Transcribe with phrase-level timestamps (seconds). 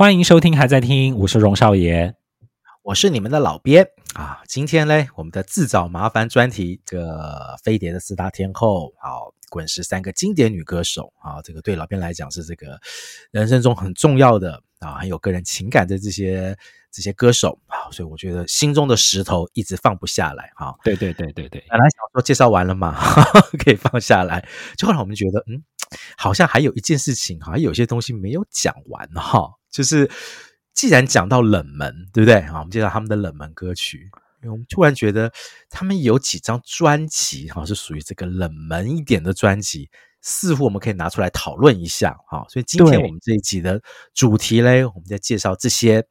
[0.00, 2.14] 欢迎收听，还在听，我是荣少爷，
[2.80, 4.40] 我是你们的老编啊。
[4.48, 12.80] 今天呢，我们的自找麻烦专题，这个飞碟的四大天后，好，滚石三个经典女歌手啊，这个对老编来讲是这个
[13.30, 16.56] 人生中很重要的啊，很有个人情感的这些
[16.90, 20.74] 这些歌手啊，所以我觉得心中的石头一直放不下来哈。
[20.82, 22.96] 对对对对对，本来想说介绍完了嘛，
[23.62, 24.48] 可以放下来，
[24.78, 25.62] 就后来我们觉得，嗯，
[26.16, 29.56] 好像还有一件事情，好像有些东西没有讲完哈。
[29.70, 30.10] 就是，
[30.74, 32.42] 既然讲到冷门，对不对？
[32.42, 34.10] 好，我们介绍他们的冷门歌曲，
[34.42, 35.32] 因为我们突然觉得
[35.68, 39.88] 他们有几张专辑，哈，是属于这个冷门一点的专辑，
[40.20, 42.44] 似乎我们可以拿出来讨论一下，哈。
[42.48, 43.80] 所以今天我们这一集的
[44.12, 46.06] 主题嘞，我们在介绍这些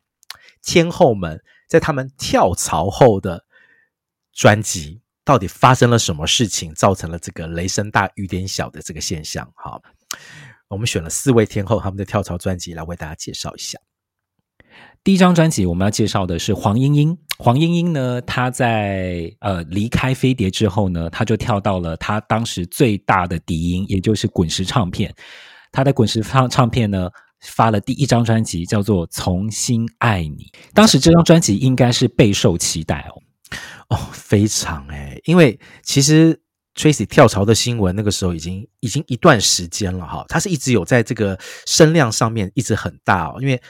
[0.62, 3.46] 天后们在他们跳槽后的
[4.32, 9.82] 专辑，到底发生了什么事情，造成了这个雷声大雨点小的这个现象，哈。
[10.70, 13.80] 我们选了四位天后他们的跳槽专辑来为大家介绍一下。
[15.04, 17.18] 第一张专辑我们要介绍的是黄莺莺。
[17.40, 25.14] 黄莺莺呢，她在呃离开飞碟之后呢，她就跳到了她当时最大的敌营，也就是滚石唱片。
[25.72, 27.10] 她在滚石唱唱片呢
[27.42, 30.44] 发了第一张专辑，叫做《重新爱你》。
[30.74, 36.40] 当时这张专辑应该是备受期待哦，哦，非常诶，因为其实。
[36.80, 43.36] Tracy 跳槽的新闻，那个时候已经已经一段时间了哈，他是一直有在这个声量上面一直很大哦。
[43.42, 43.62] 因为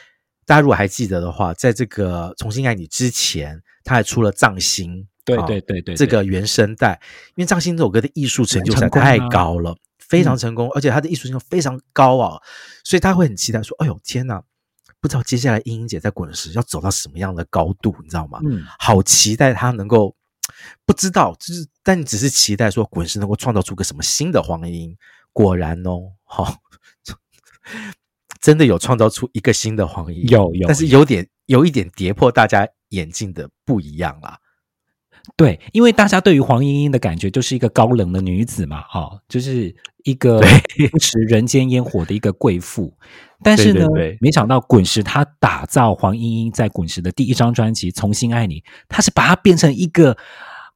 [0.45, 7.01] 大家如果还记得的话，在这个重新爱你之前，他还出了藏心，对对对对，这个原声带。
[7.29, 12.39] 因为藏心这首歌的艺术成就实在太高了，非常成功，而且他的艺术性非常高啊，
[12.83, 14.39] 所以他会很期待说：“哎呦天哪，
[15.01, 18.39] 不知道接下来英英姐在滚石要走到什么样的高度，你知道吗？
[18.45, 20.15] 嗯，好期待他能够。”
[20.83, 24.95] 不知道，就是，但你只是期待说滚石能够创造出个什么新的黄莺莺。
[25.33, 26.53] 果然哦，好、哦，
[28.39, 34.37] 真的有创造出一个新的黄莺莺，有有，但是有点有一点跌破大家眼镜的不一样啦。
[35.35, 40.39] 对，因为大家对于黄莺莺的感觉就是一个高冷的女子嘛，哈、哦，就是一个
[40.91, 42.93] 不食人间烟火的一个贵妇。
[43.41, 50.15] 但是呢，对对对，没想到滚石他打造黄莺莺在滚石的第一张专辑《重新爱你》，他是把它变成一个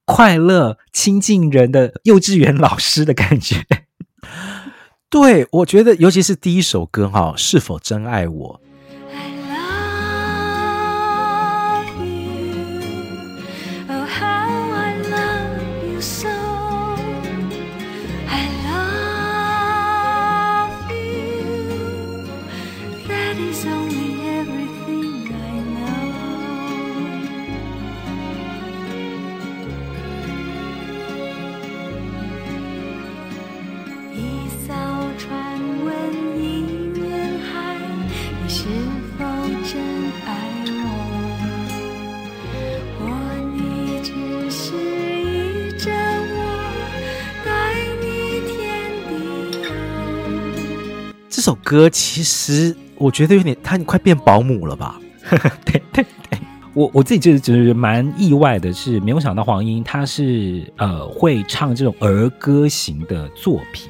[0.05, 3.65] 快乐、亲近人的幼稚园老师的感觉。
[5.09, 8.61] 对，我觉得，尤其是第一首歌哈，是否真爱我？
[51.43, 54.97] 首歌其实我觉得有点，他快变保姆了吧？
[55.65, 56.39] 对对对，
[56.73, 63.89] 我我自己就是觉得蛮意外的是，没有想到黄莺她是呃会唱这种儿歌型的作品，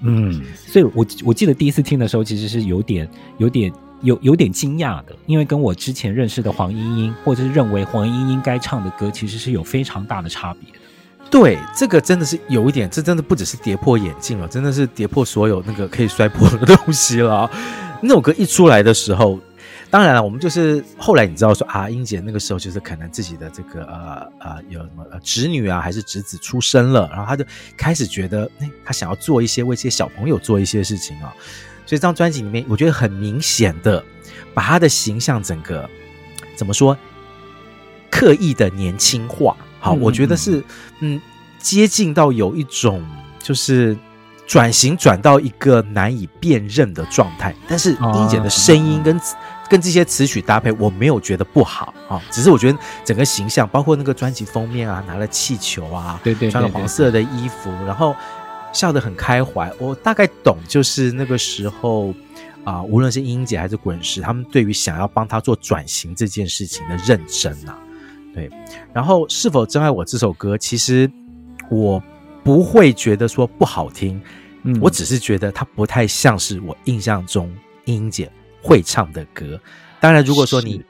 [0.00, 3.06] 嗯，所以我我记得第一次听的时候，其实是有点
[3.36, 10.78] 有点有有点惊讶的，因为跟我之前认识的黄莺莺，或者是认为黄莺莺该唱的歌，其实是有非常大的差别的。
[11.28, 17.50] 对，这个真的是有一点，这真的不只是跌破眼镜了，真的是跌破所有那个可以摔破的东西了。
[18.00, 19.38] 那首歌一出来的时候，
[19.90, 27.44] 当然了，我们就是后来你知道说啊，英姐那个时候就是可能自己的这个呃呃有什么侄女啊还是侄子出生了，然后她就
[27.76, 31.34] 开始觉得，哎，她想要做一些为这些小朋友做一些事情啊。
[31.84, 34.02] 所以这张专辑里面，我觉得很明显的
[34.54, 35.88] 把她的形象整个
[36.54, 36.96] 怎么说，
[38.10, 39.56] 刻意的年轻化。
[39.86, 40.62] 好，我觉得是，
[40.98, 41.20] 嗯，
[41.58, 43.04] 接近到有一种
[43.38, 43.96] 就是
[44.46, 47.54] 转型转到一个难以辨认的状态。
[47.68, 49.20] 但是英姐的声音跟
[49.68, 58.14] 跟这些词曲搭配，我没有觉得不好啊，只是我觉得整个形象，包括那个专辑封面啊，拿了气球啊，对对，穿了黄色的衣服，然后
[58.72, 59.72] 笑得很开怀。
[59.78, 62.12] 我大概懂，就是那个时候
[62.64, 67.76] 啊，无论是英姐还是滚石，他们对于想要帮他做转型这件事情的认真啊。
[68.36, 68.50] 对，
[68.92, 71.10] 然后是否真爱我这首歌，其实
[71.70, 72.02] 我
[72.44, 74.20] 不会觉得说不好听，
[74.64, 77.50] 嗯，我只是觉得它不太像是我印象中
[77.86, 78.30] 英英姐
[78.60, 79.58] 会唱的歌。
[80.00, 80.84] 当然，如果说你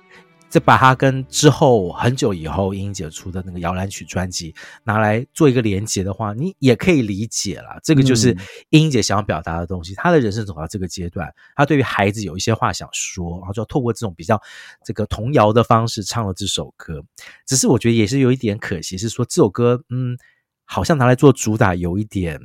[0.49, 4.55] 再把它跟之后很久以后英英姐出的那个摇篮曲专辑
[4.85, 7.79] 拿来做一个连接的话，你也可以理解了。
[7.83, 8.31] 这个就是
[8.71, 9.95] 英英姐想要表达的东西。
[9.97, 14.41] 她的人生走到这个阶段，她对于孩子有一些话想说，然后就要透过这种比较
[14.85, 17.03] 这个童谣的方式唱了这首歌。
[17.45, 20.17] 只是我觉得也是有一点可惜，是说这首歌，嗯，
[20.65, 22.41] 好像拿来做主打有一点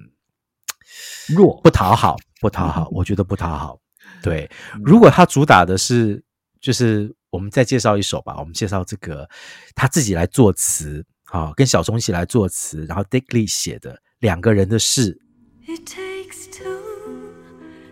[1.30, 3.80] 弱，不讨好，不讨好，我觉得不讨好。
[4.24, 4.50] 对，
[4.84, 6.24] 如果他主打的是，
[6.60, 9.28] 就是我们再介绍一首吧，我们介绍这个
[9.74, 15.18] 他自己来作词啊，跟小虫一起来作词，然后 Dick Lee 写的两个人的事。
[15.66, 16.78] It takes two，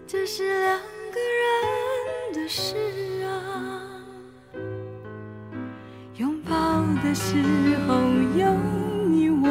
[0.06, 2.76] 这是两个人的事
[3.24, 4.04] 啊，
[6.18, 7.38] 拥抱的时
[7.88, 7.96] 候
[8.38, 8.54] 有
[9.08, 9.48] 你我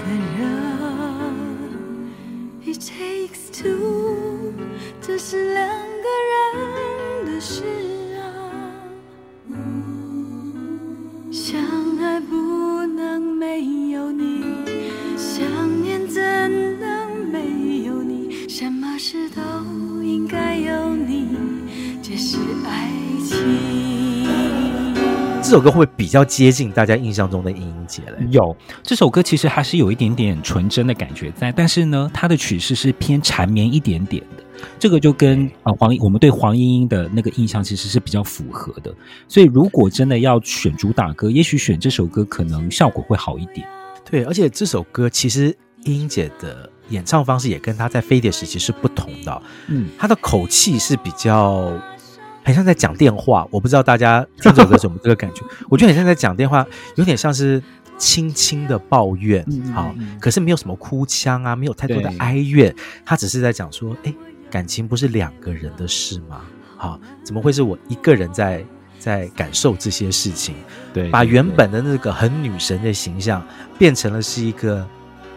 [0.00, 0.06] 的
[0.38, 0.42] 人。
[2.64, 4.54] It takes two。
[5.02, 6.33] 这是两个人
[25.54, 28.18] 首歌会比较接近大家印象中的英英姐了？
[28.30, 34.42] 有，这首歌其实还是有一点点纯真的感觉在，但是呢，它的曲式是偏缠绵一点点的。
[34.80, 38.92] 这个就跟啊黄我们对黄莺莺的那个印象其实是比较符合的，
[39.28, 43.64] 所以如果真的要选主打歌，也许选这首歌可能效果会好一点。
[44.10, 51.70] 对，而且这首歌其实英英姐的演唱方式也跟她在飞碟时期是不同的，嗯，她的口气是比较
[52.44, 55.42] 很像在讲电话，我不知道大家听这首歌有没有这个感觉？
[55.68, 56.64] 我觉得很像在讲电话，
[56.94, 57.60] 有点像是
[57.98, 59.44] 轻轻的抱怨，
[59.74, 62.72] 好，可是没有什么哭腔啊，没有太多的哀怨，
[63.04, 64.14] 他只是在讲说，哎。
[64.50, 66.42] 感情不是两个人的事吗？
[66.76, 68.64] 好，怎么会是我一个人在
[69.00, 70.54] 在感受这些事情？
[70.92, 73.44] 对，把原本的那个很女神的形象
[73.76, 74.86] 变成了是一个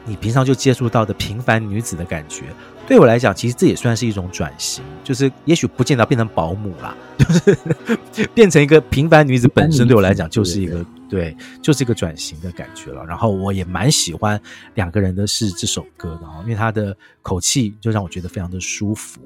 [0.05, 2.43] 你平常就接触到的平凡女子的感觉。
[2.87, 9.85] 对我来讲，其实这也算是一种转型，就是也许不见得变成保姆啦， 就是 变成一个平凡女子本身。
[9.85, 13.03] 对我来讲，就是一个对，就是一个转型的感觉了。
[13.05, 14.41] 然后我也蛮喜欢
[14.75, 19.19] 两个人的是这首歌的，因为他的口气就让我觉得非常的舒服。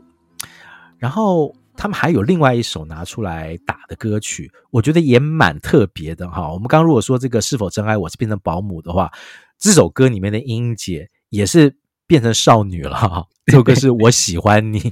[0.98, 6.52] 然后他们还有另外一首拿出来打的歌曲，我觉得也蛮特别的哈。
[6.52, 9.12] 我们刚刚如果说这个是否真爱我是变成保姆的话，
[9.60, 11.76] 这首歌里面的莺莺姐也是。
[12.12, 14.92] 变成少女了，这首歌是我喜欢你。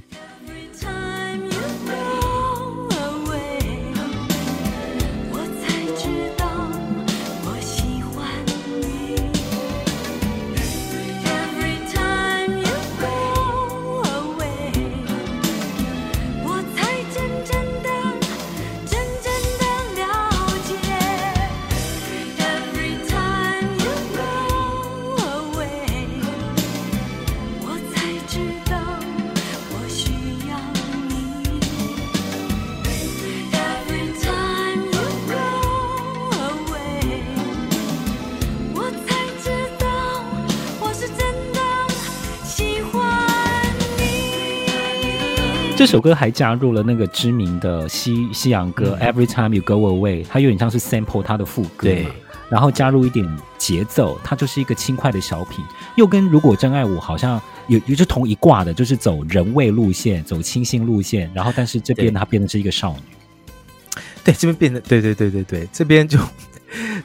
[45.90, 52.06] 首歌还加入了那个知名的西西洋歌《Every Time You Go Away》，它有点像是 sample 它的副歌，对，
[52.48, 53.28] 然后加入一点
[53.58, 55.64] 节奏，它就是一个轻快的小品，
[55.96, 66.20] 又跟如果真爱我好像有有着同一挂的，就是走人味路线，走清新路线，然后但是这边它变成是一个少女，对，这边变得对对对对对，这边就。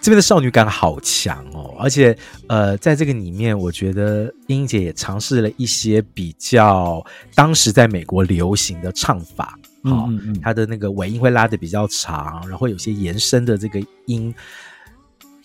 [0.02, 10.08] 这边的少女感好强哦，而且呃，在这个里面，我觉得英英姐也尝试了一些比较当时在美国流行的唱法，好、
[10.42, 14.34] 她的那个尾音会拉的比较长，然后有些延伸的这个音，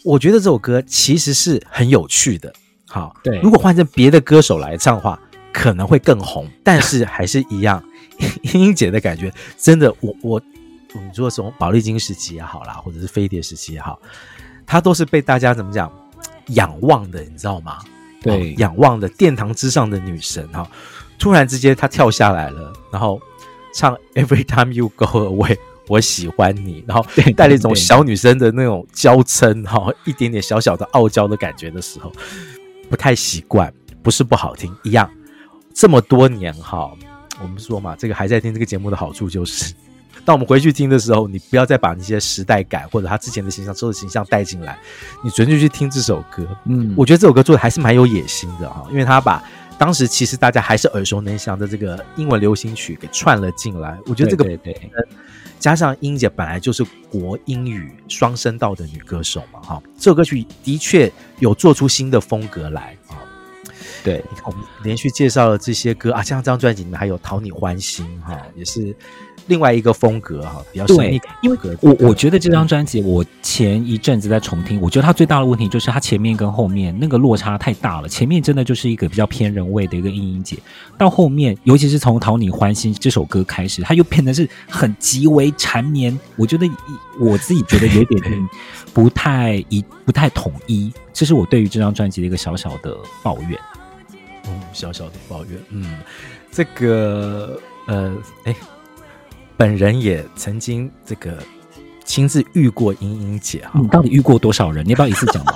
[0.04, 2.52] 我觉得这首歌其实是很有趣的。
[2.86, 5.20] 好，对，如果换成别的歌手来唱的话，
[5.52, 7.82] 可能会更红，但是还是一样，
[8.42, 10.42] 英 英姐的感觉真的，我我。
[10.94, 14.00] 你说从宝丽金时期也好啦，或者是飞碟时期也好，
[14.66, 15.92] 她都是被大家怎么讲
[16.48, 17.78] 仰望的，你知道吗？
[18.22, 20.68] 对，仰望的殿堂之上的女神哈。
[21.18, 23.20] 突然之间她跳下来了，然后
[23.74, 25.56] 唱 Every Time You Go Away，
[25.86, 27.06] 我喜欢你，然后
[27.36, 32.12] 带了一种小女生的那种娇嗔哈，一点点小小的傲娇的感觉的时候，
[32.88, 35.08] 不太习惯，不是不好听，一样。
[35.72, 36.90] 这么多年哈，
[37.40, 39.72] 我们说嘛，这个还在听这个节目的好处就是。
[40.24, 44.78] 当我们回去听的时候，你不要再把那些时代感或者他之前的形象、之后的形象带进来，
[45.24, 46.46] 你纯粹去听这首歌。
[46.66, 49.42] 嗯，我觉得这首歌做的还是蛮有野心的哈，因为他把
[49.78, 53.98] 当时其实大家还是耳熟能详的这个英文流行曲给串了进来。
[54.06, 54.76] 我觉得这个对对
[55.58, 63.16] 加上英姐本来就是国英语双声道的女歌手嘛，哈，这首歌曲的确有做出新的风格来啊。
[64.02, 68.96] 对，我们连续介绍了这些歌啊，像这张专辑里面还有《讨你欢心》哈，也是。
[69.50, 71.20] 另外一个风格哈，比较神秘。
[71.42, 78.08] 因为我我觉得这张专辑，我前一阵子在重听，我觉得它最大的问题就是它前面跟后面那个落差太大了。
[78.08, 80.56] 前面真的就是一个比较偏人味的一个音音姐，
[80.96, 86.16] 到后面，尤其是从《讨你欢心》这首歌开始，它又变得是很极为缠绵。
[86.36, 86.64] 我觉得
[87.18, 88.48] 我自己觉得有点
[88.94, 93.58] 不太一不太统一，这是我对于这张专辑的一个小小的抱怨。
[94.46, 95.60] 嗯，小小的抱怨。
[95.70, 95.98] 嗯，
[96.52, 98.14] 这个呃，
[98.44, 98.54] 哎。
[99.60, 101.36] 本人也曾经这个
[102.02, 104.82] 亲自遇过英英姐哈，你到底遇过多少人？
[104.86, 105.54] 你要不要一次讲完？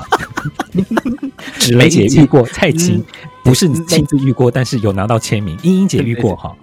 [1.58, 3.02] 芷蕾姐遇过，蔡琴
[3.42, 5.58] 不是你亲自遇过，但是有拿到签名。
[5.62, 6.54] 英英姐遇过哈，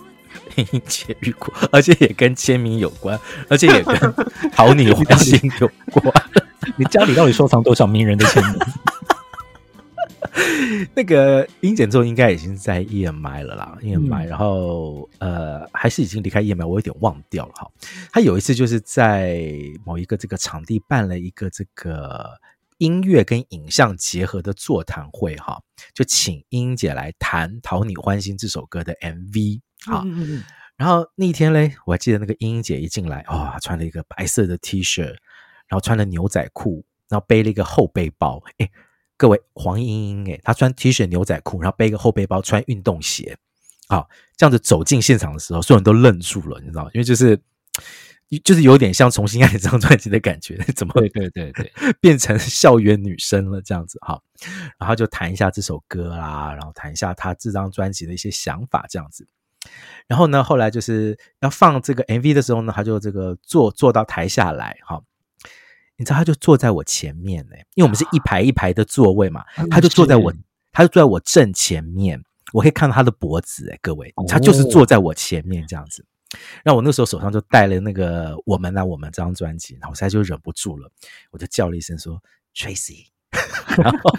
[0.55, 3.19] 英英姐遇过，而且也跟签名有关，
[3.49, 3.97] 而且也跟
[4.51, 6.13] 讨你欢心有关。
[6.75, 8.53] 你家里到底收藏多少名人的签名？
[10.95, 17.69] 那个英姐之后应该已经在 EMI 了啦，EMI，然后呃还是已经离开 EMI，我有点忘掉了哈。
[18.11, 19.43] 他有一次就是在
[19.85, 22.39] 某一个这个场地办了一个这个
[22.77, 25.61] 音乐跟影像结合的座谈会哈，
[25.93, 30.03] 就请英姐来弹《讨你欢心》这首歌的 MV 啊。
[30.77, 38.71] 然后那一天嘞，我还记得那个英姐一进来哇，穿了一个白色的 T 恤，然后穿了牛仔裤，然后背了一个厚背包，诶
[39.21, 43.37] 各位，黄莺莺诶，她穿 T 恤牛仔裤，然后背个后背包，穿运动鞋，
[43.87, 46.89] 好，这样子走进现场的时候，所有人都愣住了，你知道吗？
[46.95, 47.39] 因为就是，
[48.43, 53.99] 就是有点像《重新爱》这张专辑的感觉， 怎么会对对对 变成校园女生了这样子？
[54.01, 54.19] 哈，
[54.79, 59.27] 然后就谈一下这首歌啦，然后谈一下她这张专辑的一些想法这样子。
[60.07, 64.99] 然后呢，后来就是要放这个 MV 的时候呢，他就这个坐坐到台下来，哈。
[66.01, 70.33] 你知道他就坐在我前面呢，因为我们是一排一排的座位嘛，他就坐在我，
[70.71, 72.19] 他就坐在我正前面，
[72.53, 76.03] 我可以看到他的脖子哎，各位，他就是坐在我前面这样子。
[76.63, 80.91] 然后我那时候手上就带了那个《我们啊我们》这张专辑，然后我现在就忍不住了，
[81.29, 82.19] 我就叫了一声说
[82.55, 83.05] Tracy，
[83.77, 84.11] 然后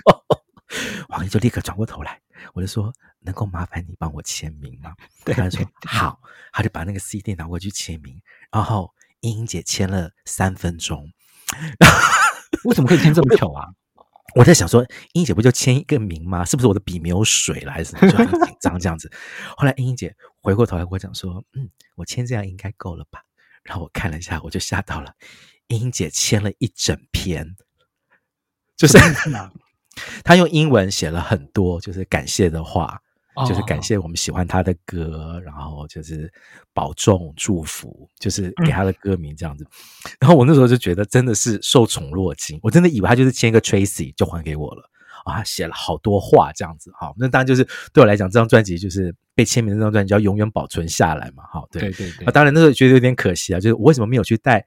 [1.10, 2.20] 王毅就立刻转过头来，
[2.54, 4.94] 我就说能够麻烦你帮我签名吗？
[5.24, 6.20] 对，他说好，
[6.52, 8.22] 他就把那个 CD 拿过去签名，
[8.52, 8.88] 然后
[9.22, 11.10] 英英姐签了三分钟。
[12.64, 13.66] 为什么可以签这么久啊？
[14.34, 16.44] 我在想说，英姐不就签一个名吗？
[16.44, 18.10] 是不是我的笔没有水了，还是什么？
[18.10, 19.10] 就很紧张这样子。
[19.56, 23.20] 后来英姐回过头来跟我讲说：“嗯，我签这样应该够了吧？”
[23.62, 25.12] 然后我看了一下，我就吓到了。
[25.68, 27.56] 英姐签了一整篇，
[28.76, 28.98] 就是
[30.24, 33.02] 她用英文写了很多，就是感谢的话。
[33.48, 36.30] 就是感谢我们喜欢他的歌，然后就是
[36.74, 39.66] 保重祝福，就是给他的歌名这样子。
[40.20, 44.82] 然后我那时候就觉得真的是受宠若惊，我真的以为他就是签一个 Tracy 就还给我了
[45.24, 46.92] 啊，他写了好多话这样子。
[46.98, 51.44] 好，那当然就是对我来讲，这张专辑就是被签名的这张专辑要永远保存下来嘛。
[51.50, 52.26] 好，对对对。
[52.32, 54.66] 当然那时候觉得有点可惜啊，就是我为什么没有去带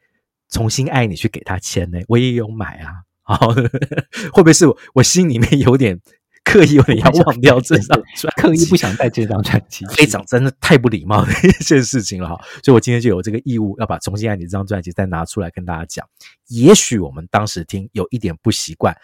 [0.50, 2.00] 重新爱你去给他签呢？
[2.08, 3.04] 我也有买啊。
[3.22, 3.50] 好，
[4.34, 6.00] 会不会是我我心里面有点？
[6.46, 12.42] 刻意有点要忘掉这张专辑，刻意不想带这张专辑，非常真的太不礼貌的一件事情了哈。
[12.64, 16.08] 所以我今天就有这个义务要把《重新爱你》这张专辑再拿出来跟大家讲。
[16.48, 18.96] 也许我们当时听有一点不习惯，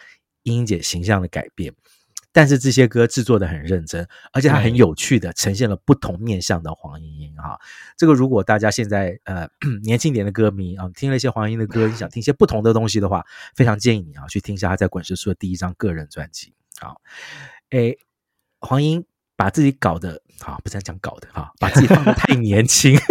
[0.44, 1.74] 英英姐形象的改变，
[2.32, 7.60] 但是这些歌制作的很认真，而且它很有趣的呈现了不同面向的黄莺莺哈。
[7.98, 9.50] 这个如果大家现在呃
[9.84, 16.54] 年轻点的歌迷啊，听了一些黄莺的歌，你想听一些不同的东西的话，非常建议你啊去听一下她在滚石出的第一张个人专辑。
[16.82, 17.00] 好，
[17.70, 17.96] 哎，
[18.60, 22.98] 黄英把自己搞得好，不是讲搞的哈，把自己放的太年轻。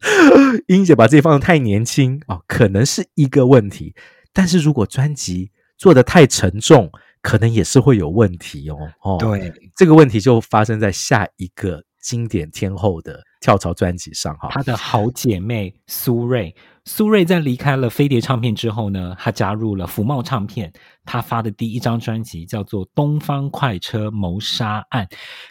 [0.68, 3.94] 英姐把自己放的太年轻哦，可能是一个问题。
[4.32, 6.92] 但是如果专辑做的太沉重，
[7.22, 8.76] 可能也是会有问题哦。
[9.00, 14.50] 哦，对，这个问题就发生在下一个经典天后的跳槽专辑上哈。
[14.52, 16.54] 她的好姐妹苏芮。
[16.88, 20.72] 苏芮在离开了飞碟唱片之后呢，她加入了福茂唱片。
[21.04, 25.04] 她发的第一张专辑叫做《东方快车谋杀案》。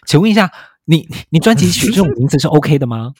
[0.04, 0.50] 请问一下，
[0.84, 3.14] 你你专辑取 这种名字是 OK 的吗？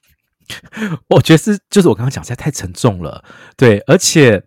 [1.09, 3.23] 我觉得是，就是我刚刚讲，实在太沉重了。
[3.57, 4.43] 对，而且，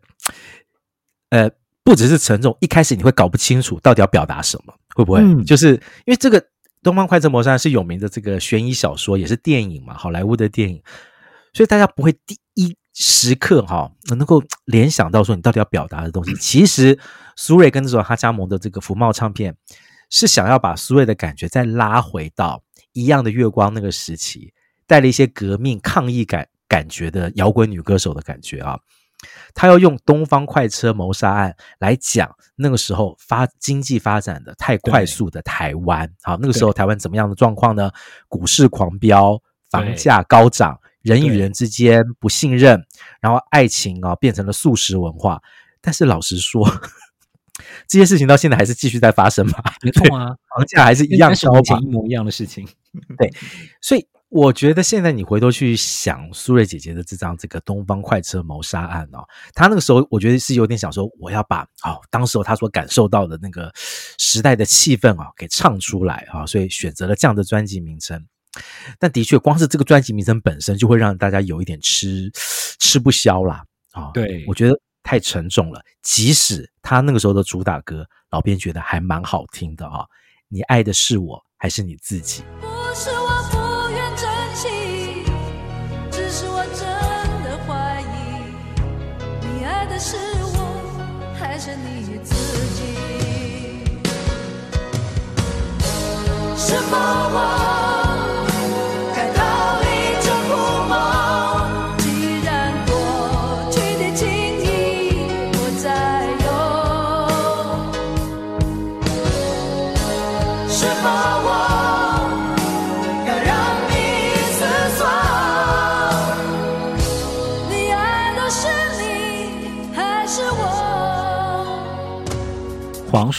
[1.30, 1.50] 呃，
[1.82, 5.22] 不只是沉重，一开始你会搞不清楚到底要表达什么，会不会？
[5.22, 5.76] 嗯、就是
[6.06, 6.42] 因为这个
[6.84, 10.84] 《东方快车谋杀案》是有名的这个悬疑小说，也是电影嘛，好莱坞的电影，
[11.54, 12.41] 所以大家不会第一。
[12.94, 17.00] 时刻哈，能够联想到说你到底要表达的东西， 其实
[17.36, 19.56] 苏芮跟这种他加盟的这个福茂唱片，
[20.10, 24.54] 是想要把苏芮的感觉再拉回到一样的月光那个时期，
[24.86, 28.78] 带了一些革命抗议感、感觉的摇滚女歌手的感觉啊。
[29.54, 36.12] 他要用东方快车谋杀案来讲那个时候发经济发展的太快速的台湾。
[36.24, 37.92] 好，那个时候台湾怎么样的状况呢？
[38.28, 42.86] 股市狂飙，房价高涨，人与人之间不信任，
[43.20, 45.42] 然后爱情啊变成了素食文化。
[45.82, 46.66] 但是老实说，
[47.88, 49.54] 这些事情到现在还是继续在发生嘛？
[49.84, 52.68] 没错啊，房价还是一样高，一模一样的事情。
[53.18, 53.32] 对，
[53.82, 54.08] 所以。
[54.34, 68.26] 我觉得现在你回头去想苏芮姐姐的这张这个《东方快车谋杀案》哦，她那个时候我觉得是有点想说，我要把哦，当时候她所感受到的那个时代的气氛啊给唱出来啊，所以选择了这样的专辑名称。
[69.00, 72.32] 但的确，光是这个专辑名称本身就会让大家有一点吃
[72.80, 74.12] 吃不消啦啊。
[74.14, 75.82] 对，我觉得太沉重了。
[76.02, 80.06] 即使他那个时候的主打歌，老编觉得还蛮好听的啊。
[80.48, 82.44] 你爱的是我还是你自己？
[82.60, 85.24] 不是我不愿珍惜，
[86.12, 86.30] 只。
[86.30, 86.46] 是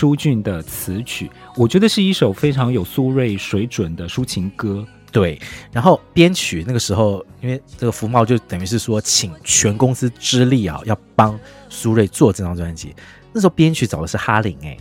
[0.03, 4.85] 舒俊的词曲，我觉得是一首非常有苏芮水准的抒情歌。
[5.13, 5.41] 对，
[5.71, 12.93] 然后编曲那个时候，因为这个福茂就等于是说请全公司之力啊，要帮苏芮做这张专辑。
[13.33, 14.77] 那时候编曲找的是哈林，哎，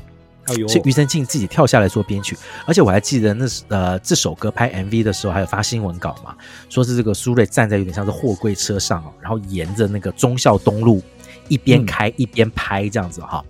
[0.68, 2.36] 是庾澄庆自己跳下来做编曲。
[2.66, 6.36] 而且我还记得那呃这首歌拍 MV 的时候，还有发新闻稿嘛，
[6.68, 11.00] 说是这个苏芮站在有点像是货柜车上，然后沿着那个忠孝东路
[11.48, 13.46] 一边开、一边拍这样子哈。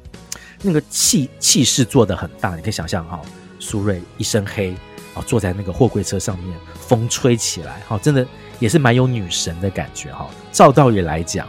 [0.61, 3.19] 那个气气势做的很大，你可以想象哈，
[3.59, 4.75] 苏芮一身黑
[5.13, 8.25] 啊，坐在那个货柜车上面，风吹起来哈，真的
[8.59, 10.29] 也是蛮有女神的感觉哈。
[10.51, 11.47] 照道理来讲，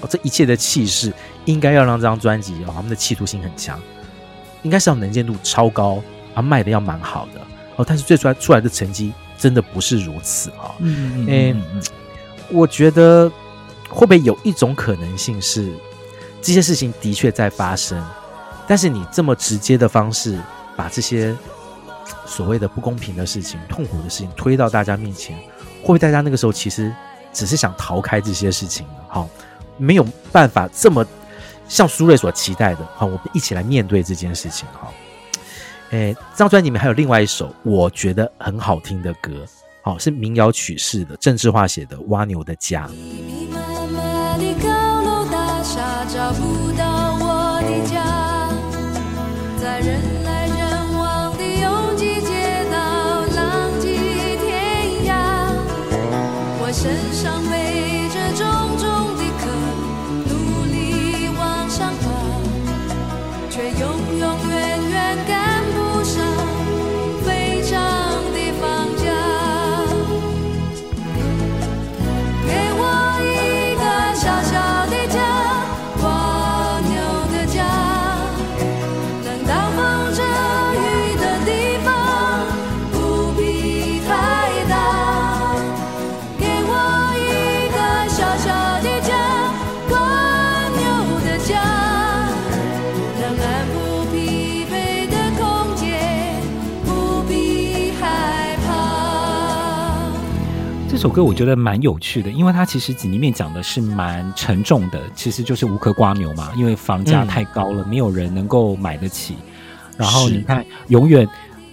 [0.00, 1.12] 哦，这一切的气势
[1.46, 3.80] 应该要让这张专辑哦，他们的企图心很强，
[4.62, 6.02] 应该是要能见度超高
[6.34, 7.40] 啊，卖的要蛮好的
[7.76, 7.84] 哦。
[7.86, 10.76] 但是最出来出来的成绩真的不是如此啊。
[10.80, 11.82] 嗯嗯嗯，
[12.50, 13.30] 我觉得
[13.88, 15.72] 会不会有一种可能性是，
[16.42, 18.04] 这些事情的确在发生。
[18.70, 20.38] 但是你这么直接的方式，
[20.76, 21.36] 把这些
[22.24, 25.36] 所谓的不公平的事情、痛苦的事情推到大家面前，
[25.80, 26.94] 会不会大家那个时候其实
[27.32, 28.92] 只是想逃开这些事情呢？
[29.08, 29.28] 好，
[29.76, 31.04] 没有办法这么
[31.66, 34.68] 像苏瑞所期待的，好，我们一起来面对这件事情。
[34.72, 34.94] 好，
[35.90, 39.44] 诶，这张专辑里面还有另外一首我觉得很好听的歌，
[39.82, 42.88] 好，是民谣曲式的郑智化写的《蜗牛的家》。
[56.72, 57.09] Sẽ
[100.90, 109.36] 这首歌我觉得蛮有趣的，因为它其实里面讲的是蛮沉重的，其实就是无壳瓜牛嘛，因为房价太高了，嗯、没有人能够买得起。
[109.96, 111.26] 然后你看，永远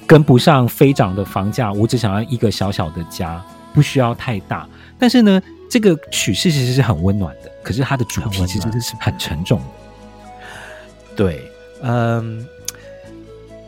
[0.06, 4.70] 跟不上飞涨的房价，我只想要一个小小的家，不需要太大。
[5.00, 9.66] 但是呢，这个曲式其实是很温暖的，可是它的主题其实是很沉重的。
[11.16, 11.42] 对，
[11.82, 12.46] 嗯。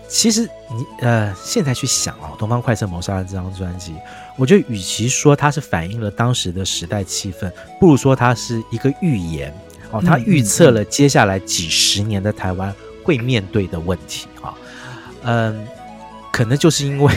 [0.10, 3.94] 其实你呃，现在去想哦，《东方快车谋杀案》这张专辑，
[4.38, 9.54] 我觉得与其说它是反映了当时的时代气氛，不如说它是一个预言
[9.92, 14.54] 哦，它预测了接下来几十年的台湾会面对的问题啊，
[15.22, 15.68] 嗯，
[16.32, 17.14] 可能就是因为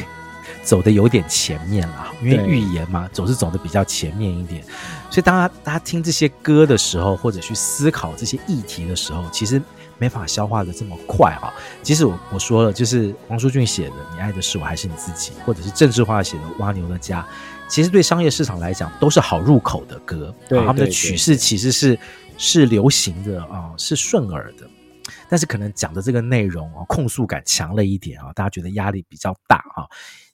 [0.62, 4.62] 走的有点前面了，因为预言嘛，总是走的比较前面一点，
[5.10, 9.60] 所以当他大家听这些歌的时候，或者去思考这些议题的时候，其实。
[9.98, 11.52] 没法消化的这么快哈，
[11.82, 17.22] 即使我我说了，就是黄舒骏写的《你爱的是我还是你自己》，或者是郑智化写的《蜗牛的家》，
[17.68, 21.98] 其实对商业市场来讲都是好入口的歌，对，他们的曲式其实是
[22.36, 24.68] 是流行的啊，是顺耳的。
[25.28, 29.86] 但是可能讲的这个内容啊，控诉感强了一点啊，大家觉得压力比较大啊。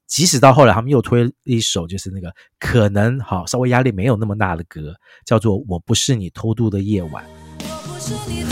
[0.07, 4.95] 即使到后来，他们又推了一首，就是那个可能哈稍微压力没有那么大的歌，
[5.27, 7.23] 叫做《我不是你偷渡的夜晚》。
[7.61, 8.43] 我不是你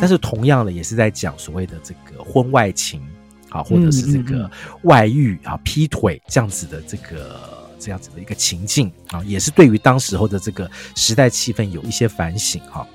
[0.00, 3.02] 但是同样的，也是在讲所谓的这个婚外情
[3.50, 4.48] 啊，或者是这个
[4.82, 12.86] 外遇啊、劈腿这样子的这个这样子的一个情境啊，也是对于当时候的这个时代气氛有一些反省哈。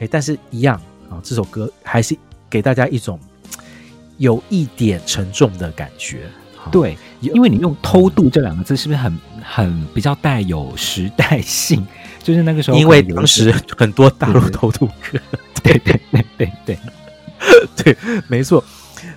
[0.00, 2.16] 哎，但是一样啊，这首歌还是
[2.50, 3.20] 给大家一种
[4.18, 6.28] 有一点沉重的感觉。
[6.72, 11.86] 对，因为你用“偷渡”这两个字，是不是很很比较带有时代性？
[12.20, 15.16] 就是那个时候，因为当时很多大陆偷渡客。
[15.66, 16.78] 对对对对对，
[17.94, 17.96] 对，
[18.28, 18.62] 没错，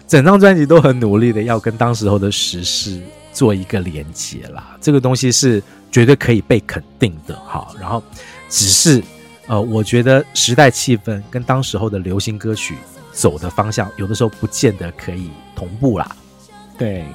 [0.08, 3.00] 整张专辑都很努力的要跟当时候的时事
[3.32, 7.68] 做一个连接啦，这个东西是绝对可以被肯定的哈。
[7.80, 8.02] 然后，
[8.50, 9.02] 只是
[9.48, 12.76] 呃，我觉得时代气氛跟当时候的流行歌曲
[13.14, 16.16] 走的方向，有的时候不见得可以同步啦。
[16.78, 17.06] 对，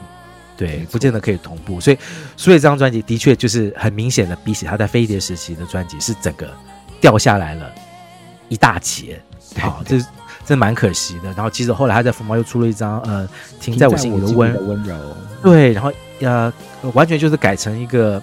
[0.56, 1.98] 对，不见得可以同步，所以，
[2.36, 6.48] 所以这张专辑的确就是很明显的，比起他在飞碟时期的专辑，是整个
[7.00, 7.70] 掉下来了。
[8.48, 9.20] 一大截，
[9.58, 9.98] 好，这
[10.44, 11.32] 这蛮可惜的。
[11.32, 13.28] 然后，其实后来他在福茂又出了一张，呃，
[13.60, 14.96] 停在我心里的温温柔，
[15.42, 16.52] 对，然后呃，
[16.92, 18.22] 完全就是改成一个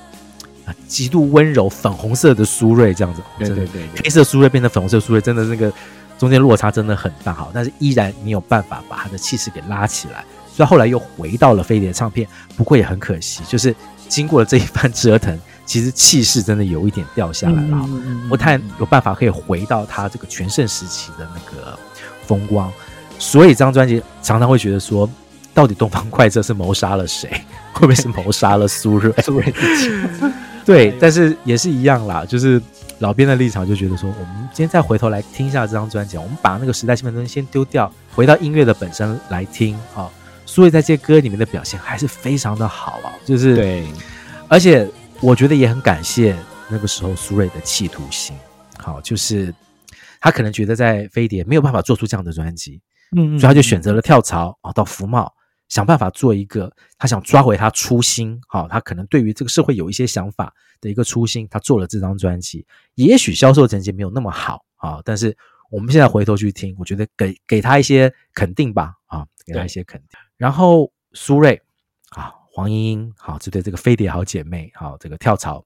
[0.87, 5.71] 极度温柔粉红色的苏芮这样子，对对对，对，黑色苏芮变成粉红色苏芮，真的那个
[6.17, 13.75] 中间落差真的很大，好，但是依然你有办法把他的气势给拉起来，所以后来又回到了飞碟唱片，不过也很可惜，就是
[14.07, 15.37] 经过了这一番折腾。
[15.71, 17.89] 其实气势真的有一点掉下来了，
[18.27, 21.79] 不太有办法可以回到他这个全盛时期的那个
[22.27, 22.69] 风光，
[23.17, 25.09] 所以这张专辑常常会觉得说，
[25.53, 27.29] 到底东方快车是谋杀了谁？
[27.71, 29.13] 会不会是谋杀了苏芮？
[29.23, 29.89] 苏芮自己？
[30.65, 32.61] 对，但是也是一样啦，就是
[32.99, 40.09] 老编的立场就觉得说，我们今天再回头来听一下这张专辑，我们把那个时代气氛先丢掉，回到音乐的本身来听啊。
[40.45, 43.87] 苏芮在这些歌里面的表现还是非常的好啊，就是对，
[44.49, 44.85] 而且。
[45.23, 46.35] 我觉得也很感谢
[46.67, 48.35] 那个时候苏芮的企图心，
[48.79, 49.53] 好，就是
[50.19, 52.81] 他可能觉得在飞碟没有办法做出这样的专辑，
[53.15, 55.31] 嗯，所以他就选择了跳槽啊，到福茂
[55.69, 65.37] 想办法做一个他想抓回他初心，好，他可能对于这个社会有一些想法的一个初心，他做了这张专辑，也许销售成绩没有那么好啊，但是
[65.69, 71.61] 我们现在回头去听，我觉得给给他一些肯定吧，啊，给他一些肯定，然后苏芮啊。
[72.61, 75.65] 黄莺莺，好，这对这个飞碟好姐妹，好，这个跳槽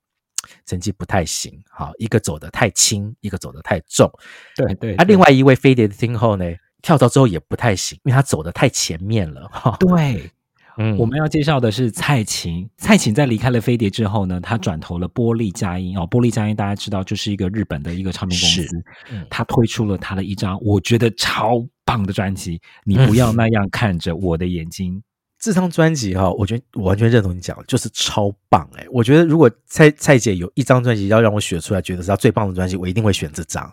[0.65, 4.09] 成绩不太行，好，一个走得太轻，一个走得太重，
[4.55, 4.95] 对对，对。
[4.95, 6.45] 啊，另外一位飞碟的听后呢，
[6.81, 9.75] 跳槽之后也不太行，因为她走得太前面了，哈。
[9.81, 10.31] 对，
[10.77, 24.93] 嗯，我们要介绍的是蔡琴，蔡琴在离开了飞碟之后呢，她转投了玻璃佳音哦，玻璃佳音大家知道就是一个日本的一个唱片公司，嗯，她推出了她的一张我觉得超棒的专辑，你不要那样看着我的眼睛。
[24.93, 25.03] 嗯
[25.45, 28.83] 这张专辑哈，我觉得我完全认同你讲，就是超棒哎！
[28.91, 33.71] 我觉得如果蔡蔡姐有一张专辑要让我选出来，觉得是她最棒的专辑，我一定会选这张。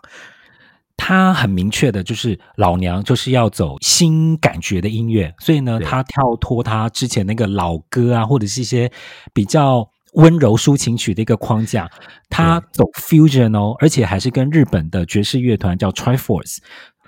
[0.95, 8.91] 她很明确的，就是老娘就是要走新感觉的音乐，所以呢，她跳脱她之前那个老歌啊，或者是一些
[9.33, 11.89] 比较温柔抒情曲的一个框架，
[12.29, 16.59] 她走 fusion 哦，而且还是跟日本的爵士乐团叫 Triforce。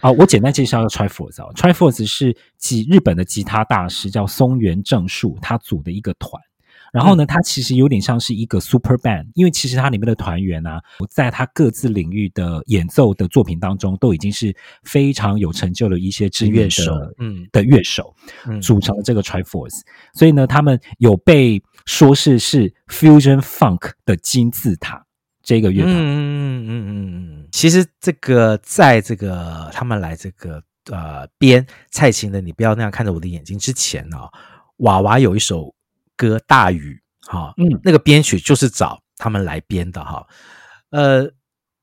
[0.01, 6.41] 啊，我简单介绍一下 Triforce 啊，Triforce 是吉日本的吉他大师叫松原正树他组的一个团，
[6.91, 18.13] 然后呢，他其实有点像是一个 super band，因为其实他里面的团员啊，在他各自领域的演奏的作品当中，都已经是非常有成就的一些知乐手，嗯，的乐手，
[18.62, 19.79] 组成了这个 Triforce，
[20.13, 25.04] 所以呢，他们有被说是是 fusion funk 的金字塔。
[25.45, 34.34] 这个乐团，嗯嗯嗯嗯嗯，其实这个在这个他们来这个呃编蔡琴的，你不要那样看着我的眼睛之前呢、哦，
[34.77, 35.73] 娃娃有一首
[36.17, 36.99] 歌《大雨》
[37.31, 40.25] 哈，嗯，那个编曲就是找他们来编的哈，
[40.89, 41.31] 呃，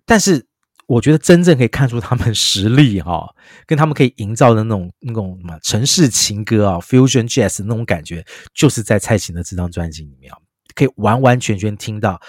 [0.04, 0.44] 但是
[0.88, 3.32] 我觉得真正可以看出他们实力哈，
[3.64, 10.38] 跟他们可以营造的那种那种什么城市情歌啊，fusion jazz 那种感觉，就是在蔡琴的这张专辑里面啊，
[10.74, 12.20] 可以完完全全听到。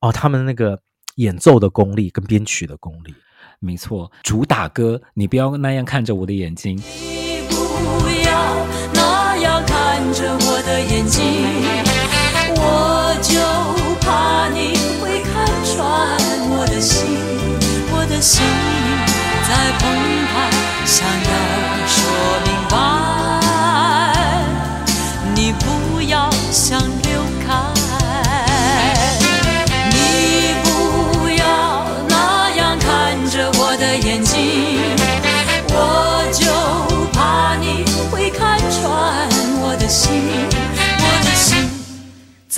[0.00, 0.78] 哦，他们那个
[1.16, 3.14] 演奏的功力跟编曲的功力。
[3.60, 6.76] 没错，主打歌，你不要那样看着我的眼睛。
[6.76, 7.56] 你不
[8.24, 11.20] 要那样看着我的眼睛，
[12.54, 13.34] 我就
[14.00, 15.34] 怕你会看
[15.64, 15.74] 穿
[16.50, 17.18] 我的心，
[17.90, 18.46] 我的心
[19.42, 19.90] 在澎
[20.30, 20.36] 湃，
[20.86, 21.87] 想要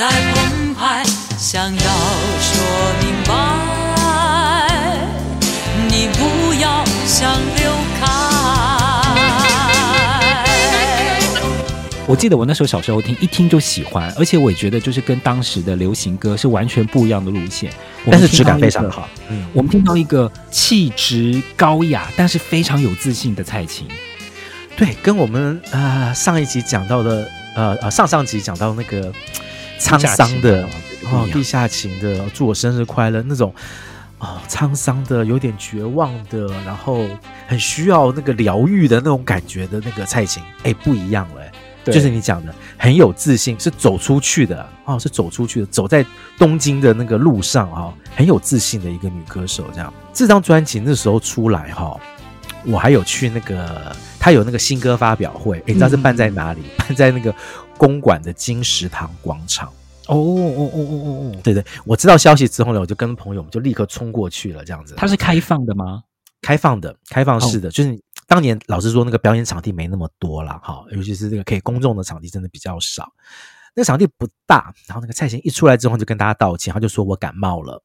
[0.00, 1.04] 在澎湃，
[1.36, 1.82] 想要
[2.40, 2.56] 说
[3.02, 3.34] 明白，
[5.90, 8.06] 你不要想流开。
[12.06, 17.70] 我记得我那时候小时候听，一听就喜欢，而且我也觉得就是跟当时的流行歌是完全不一样的路线，
[18.10, 19.06] 但是质感非常好。
[19.28, 23.86] 嗯，我们听到一个气质高雅，但是非常有自信的蔡琴。
[24.78, 29.12] 对，跟我们啊、呃、上一集讲到的，呃呃上上集讲到那个。
[29.80, 30.68] 沧桑的
[31.10, 33.52] 哦，地下情的，祝我生日快乐那种
[34.18, 37.04] 哦，沧桑的，有点绝望的，然后
[37.48, 41.52] 很需要那个疗愈的那种感觉的那个蔡琴，哎，不一样了，哎，
[41.86, 46.04] 就是你讲的很有自信，是走出去的哦，是走出去的，走在
[46.38, 49.64] 东京的那个路上啊、哦，很有自信的一个女歌手。
[49.72, 52.00] 这样，这张专辑那时候出来哈、哦，
[52.66, 56.60] 我还有去那个，她有那个新歌发表会，哎，你知道是办在哪里？
[56.60, 57.34] 嗯、 办在那个。
[57.80, 59.68] 公馆的金石堂广场，
[60.08, 64.92] 哦哦哦哦哦哦，对对，我知道消息之后呢，我就跟朋友们就立刻冲过去了，这样子。
[64.98, 66.02] 它是开放的吗？
[66.42, 73.10] 开放的，开放式的，哦、就是当年老实说，那个表演场地没那么多了哈，尤其是这个可以公众的场地真的比较少。
[73.74, 77.82] 那个场地不大，然后那个蔡琴一出来之后就跟大家道歉，他就说我感冒了，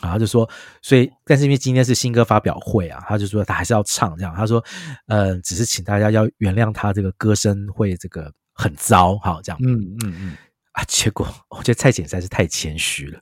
[0.00, 0.48] 然后就说，
[0.82, 4.62] 所以但是因为今天是新歌发表会啊，他就说他还是要唱这样，他说，
[5.08, 8.32] 呃，只是请大家要原谅他这个歌声会这个。
[8.52, 10.36] 很糟，好这样，嗯嗯嗯
[10.72, 13.20] 啊，结果我觉得蔡健实在是太谦虚了。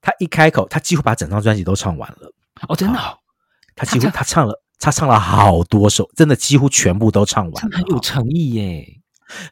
[0.00, 2.32] 他一开口，他几乎把整张专辑都唱完了。
[2.68, 3.18] 哦，真的，哦，
[3.74, 8.86] 他几乎他唱了，他唱了好多首，真的几乎全部都唱完了，很有诚意耶，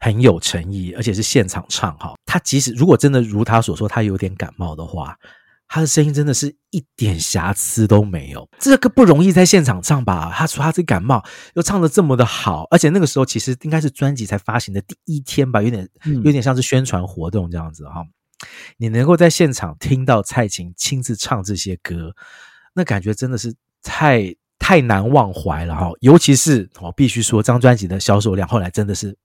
[0.00, 2.14] 很有诚意，而且是现场唱哈。
[2.24, 5.16] 他即使如果真的如他所说，他有点感冒的话。
[5.68, 10.33] 他的声音真的是一点瑕疵都没有，这个不容易在现场唱吧？
[10.33, 11.24] 他说他这感冒
[11.55, 15.88] 又唱的这么的好，而且那个时候其实应该是专辑才发行的第一天吧，有点
[16.24, 18.05] 有点像是宣传活动这样子哈。
[18.76, 22.14] 你能够在现场听到蔡琴亲自唱这些歌，
[22.72, 23.52] 那感觉真的是
[23.83, 25.90] 太太难忘怀了哈。
[26.00, 29.16] 尤其是我必须说，这张专辑的销售量后来真的是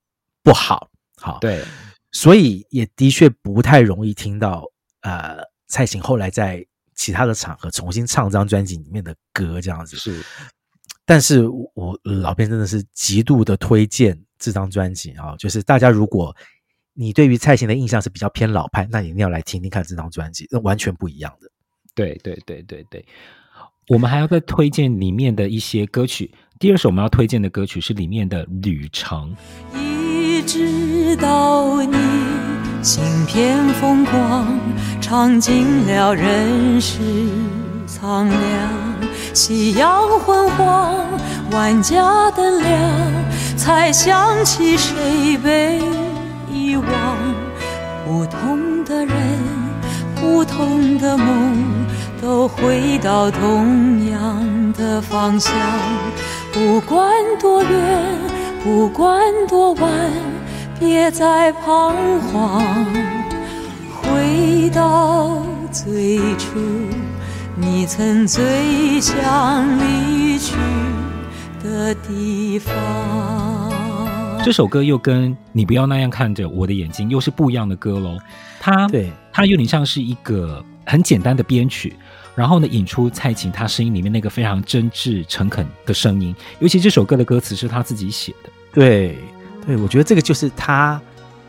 [0.43, 1.63] 不好，好对，
[2.11, 4.65] 所以也的确不太容易听到
[5.01, 5.50] 呃。
[5.71, 6.63] 蔡琴后来在
[6.95, 10.21] 其他的场合重新唱这张专辑里面的歌，这样子是。
[11.05, 15.35] 但是我老编真的是极度的推荐这张专辑啊！
[15.37, 16.35] 就是大家如果
[16.93, 21.49] 你对于蔡琴的印象是比较偏老派，那你一定要来听听看这张专辑，那完全不一样的。
[21.95, 23.05] 对对对对对，
[23.87, 26.31] 我们还要再推荐里面的一些歌曲。
[26.59, 29.35] 第二首我们要推荐的歌曲是里面的《旅程》。
[29.77, 31.97] 一直到你
[32.81, 34.47] 行遍风光。
[35.01, 36.99] 尝尽了人世
[37.85, 38.39] 苍凉，
[39.33, 40.95] 夕阳昏黄，
[41.51, 42.79] 万家灯亮，
[43.57, 45.81] 才想起谁被
[46.49, 46.85] 遗忘。
[48.05, 49.15] 不同的人，
[50.15, 51.53] 不同的梦，
[52.21, 55.53] 都回到同样的方向。
[56.53, 57.71] 不管多远，
[58.63, 59.89] 不管多晚，
[60.81, 62.65] 别再彷徨。
[64.01, 66.59] 回到最初，
[67.55, 70.55] 你曾最想离去
[71.63, 72.73] 的地方。
[74.43, 78.17] 这首歌又跟你不要那样看着我的眼睛，又是不一样的歌喽。
[78.59, 81.95] 它对它有点像是一个很简单的编曲，
[82.33, 86.35] 然后呢，引出蔡琴她声音里面那个非常真挚诚恳的声音。
[86.57, 88.49] 尤其这首歌的歌词是她自己写的。
[88.73, 89.17] 对
[89.65, 91.01] 对，我觉得这个就是他。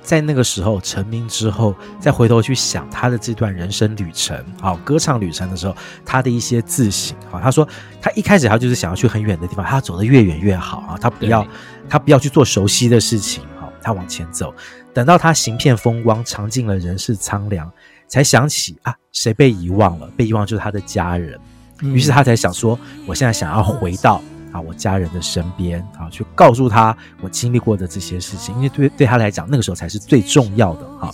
[0.05, 7.67] 在那个时候成名之后，再回头去想他的这段人生旅程，好，歌唱旅程的时候，他的一些自省，好，他说
[8.01, 11.47] 他一开始他就是想要去很远的地方，他走得越远越好啊，他不要
[11.89, 14.53] 他不要去做熟悉的事情，好，他往前走，
[14.93, 17.71] 等到他行遍风光，尝尽了人世苍凉，
[18.09, 20.09] 才想起啊，谁被遗忘了？
[20.17, 21.39] 被遗忘就是他的家人，
[21.81, 24.21] 于是他才想说，我现在想要回到。
[24.53, 31.11] 啊，我家人的身边啊，去告诉他我经历过的这些事情，因为对对他来讲，那个时候才是最重要的哈。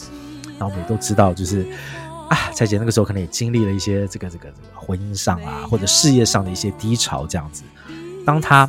[0.58, 1.64] 然后我们也都知道，就是
[2.28, 7.62] 啊，蔡姐那个时候可能也经历了一些这个这个这个婚姻上啊，或者事业上的一些低潮这样子。
[8.26, 8.68] 当他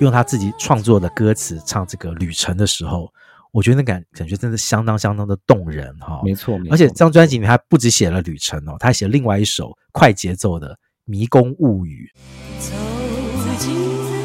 [0.00, 3.12] 用他自己创作的歌词唱这个旅程的时候，
[3.52, 6.20] 我觉得那感感觉真的相当相当的动人哈。
[6.24, 6.72] 没错，没错。
[6.72, 10.70] 而且这张专辑里面还不止写了旅程哦，他还写了另外一首快节奏的
[11.04, 12.10] 《迷宫物语》。
[13.58, 13.74] 静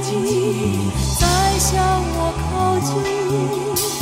[0.01, 1.81] 静在向
[2.13, 4.00] 我靠近。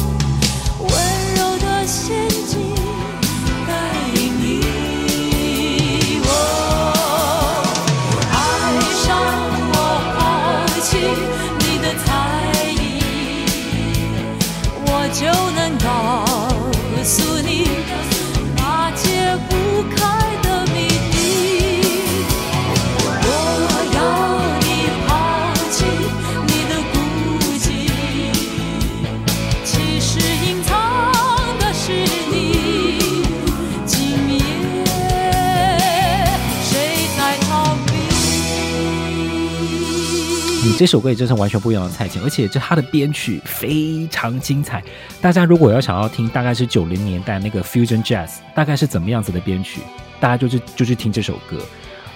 [40.79, 44.81] 这首歌也真是完全不一样的蔡琴，而且这它的编曲非常精彩。
[45.19, 49.81] 大家如果要想要听，大概是九零年代那个 Fusion Jazz，大概是怎么样子的编曲，
[50.21, 51.57] 大家就去就去听这首歌。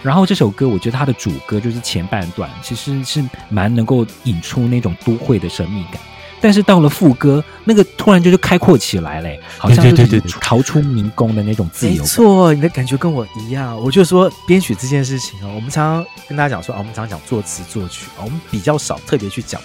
[0.02, 6.02] 然后这首歌，我觉得它的主歌就是前半段，其实是蛮能够引出那种都会的神秘感。
[6.44, 12.04] 但是到了副歌，那个突然就就开阔起来嘞，好像就是逃出迷宫的那种自由。
[12.04, 13.82] 没错，你的感觉跟我一样。
[13.82, 19.62] 我就说编曲这件事情啊，我们常常跟大家讲说啊，我们常常讲作词作曲啊，我们比较少特别去讲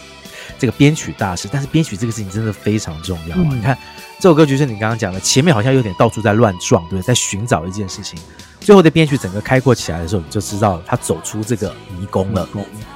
[0.56, 1.48] 这个编曲大师。
[1.50, 3.34] 但是编曲这个事情真的非常重要。
[3.36, 3.76] 嗯、你看
[4.20, 7.02] 这首歌就是你刚刚讲的，前面好像有点到处在乱撞，对不对？
[7.02, 8.16] 在寻找一件事情，
[8.60, 12.48] 最后的编曲整个开阔起来的时候，你就知道他走出这个迷宫了。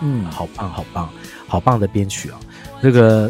[0.02, 1.08] 嗯，好棒，好棒，
[1.48, 2.38] 好棒的编曲啊！
[2.80, 3.28] 这个。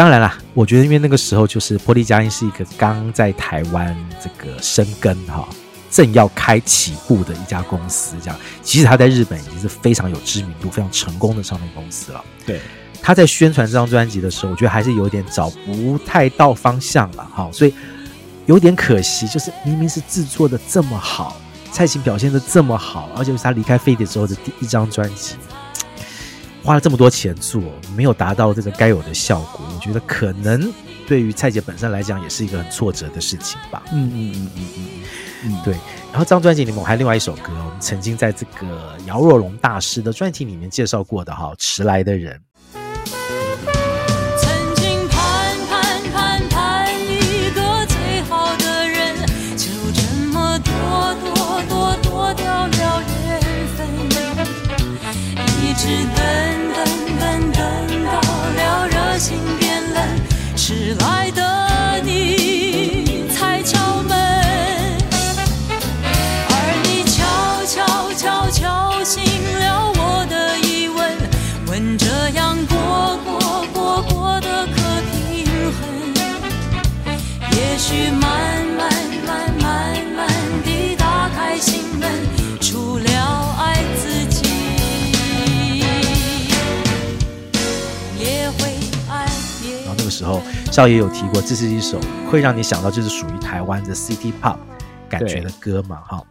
[0.00, 5.46] 当然啦，我觉得因为那个时候就是波丽佳音是一个刚在台湾这个生根哈，
[5.90, 12.24] 正要开起步的一家公司，这样，其实他在日本已经是非常有知名度、非常成功的唱片公司了。
[12.46, 12.62] 对，
[13.02, 17.74] 他在宣传这张专辑的时候，我觉得还是有点找不太到方向了哈，所以
[18.46, 21.36] 有点可惜，就是明明是制作的这么好，
[21.72, 25.34] 蔡琴表现的这么好，而且是他离开飞碟之后的第一张专辑。
[26.62, 27.62] 花了这么多钱做，
[27.96, 30.72] 没有达到这个该有的效果，我觉得可能
[31.06, 33.82] 对于蔡姐本身来讲也是一个很挫折的事情吧。
[33.92, 35.02] 嗯嗯嗯嗯嗯
[35.46, 35.74] 嗯，对。
[36.10, 42.36] 然后这张专辑里面我还有另外一首歌，我们曾经在这个姚若龙大师的专辑里面介绍过的哈，《迟来的人》。
[90.30, 90.40] 候。
[90.70, 94.56] 少爷有提过，这是一首会让你想到就是属于台湾的 City Pop
[95.08, 96.00] 感觉的歌嘛？
[96.02, 96.24] 哈，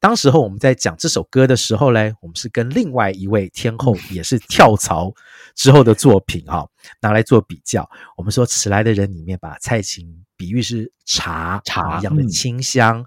[0.00, 5.12] 当时候我们在讲这首歌的时候嘞，我们是跟另外一位天后也是跳槽
[5.54, 6.66] 之后的作品哈
[7.00, 7.88] 拿来做比较。
[8.16, 10.06] 我们说《迟来的人》里面把蔡琴
[10.36, 13.04] 比喻是茶茶一样的清香。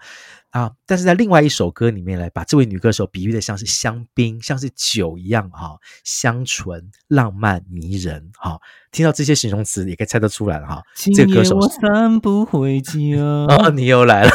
[0.52, 0.72] 啊！
[0.86, 8.60] 但是在另外一首歌里面来把这位女歌手比喻的像是香槟，像是酒一样哈，香醇、浪漫、迷人哈。
[8.92, 10.82] 听到这些形容词，也可以猜得出来了哈。
[11.16, 12.92] 这个歌手我散不回家
[13.48, 14.32] 哦，你又来了，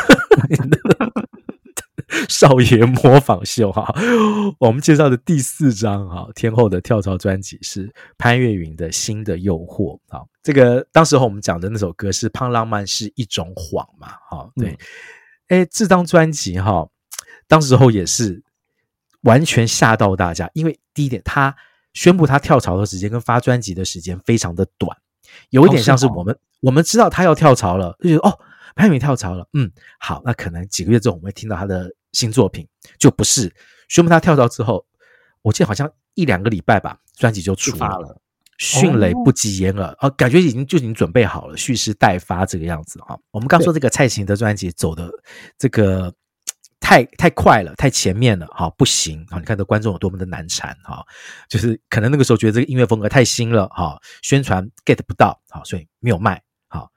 [2.28, 3.92] 少爷模仿秀哈。
[4.60, 9.98] 我们介绍的第四张哈，天后的跳槽专辑是潘越云的新的诱惑。
[10.08, 14.12] 好，这个当时候我们讲的那首歌是《胖浪漫是一种谎》嘛？
[14.30, 14.70] 哈，对。
[14.70, 14.78] 嗯
[15.48, 16.88] 哎，这张专辑哈，
[17.46, 18.42] 当时候也是
[19.22, 21.54] 完全吓到大家，因为第一点，他
[21.92, 24.96] 宣布他跳槽的时间跟发专辑的时间非常的短，
[25.50, 28.38] 有一点像是我们、哦、我们知道他要跳槽了，就觉得哦，
[28.74, 32.66] 潘玮跳槽了，嗯，好，那可能几个月之后我们会听到他的新作品，
[32.98, 33.54] 就不是。
[33.88, 34.84] 宣布他跳槽之后，
[35.42, 38.18] 我记得好像一两个礼拜吧，专辑就出发了。
[38.58, 43.18] 迅雷不及掩耳啊，感觉已经就已经准备好了，蓄势待发这个样子哈。
[43.30, 45.10] 我们刚说这个蔡琴的专辑走的
[45.58, 46.14] 这个
[46.80, 49.38] 太太快了，太前面了哈，不行啊！
[49.38, 51.04] 你看这观众有多么的难缠哈，
[51.48, 56.42] 就是可能那个时候觉得这个音乐风格太新了哈，宣传 get 不到，好，所以没有卖。
[56.68, 56.90] 好，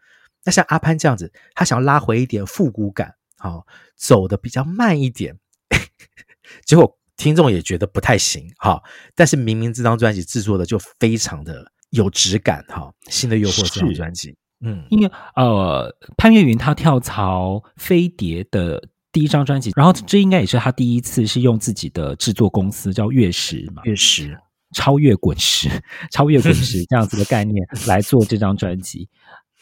[0.43, 5.37] 那像阿潘这样子，他想要拉回一点复古感，好、哦、走的比较慢一点，
[6.65, 8.83] 结果听众也觉得不太行，哈、哦。
[9.15, 12.93] 但是明明这张专辑制作的就非常的有质感，哈、哦。
[13.09, 24.37] 新的诱惑这张专辑，嗯，因为呃，潘越云他跳槽飞碟的第一张专辑，然后这应该也是他第一次是用自己的制作公司叫月石嘛，月石。
[24.75, 25.69] 超越滚石，
[26.11, 29.07] 超越滚石这样子的概念来做这张专辑。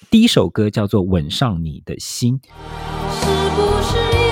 [0.10, 2.39] 第一首歌叫做《吻上你的心》。
[3.14, 4.25] 是不是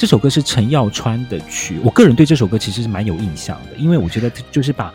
[0.00, 4.94] 这首歌是陈耀川的曲，我个人对这首歌其实是蛮有印象的，因为我觉得就是把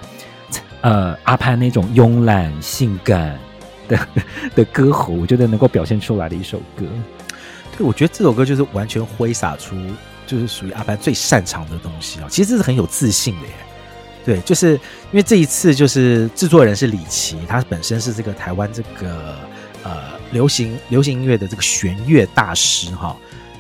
[0.81, 3.37] 呃阿潘那种慵懒性感
[3.87, 4.07] 的
[4.55, 6.87] 的歌喉，我觉得能够表现出来的一首歌。
[7.77, 9.75] 对，我觉得这首歌就是完全挥洒出
[10.25, 13.53] 就是属于阿潘最擅长的东西啊，其实这是很有自信的耶。
[14.25, 14.79] 对，就是因
[15.11, 19.35] 为这一次就是制作人是李琦，他本身是这个台湾这个
[19.83, 20.01] 呃
[20.31, 23.15] 流行流行音乐的这个弦乐大师哈。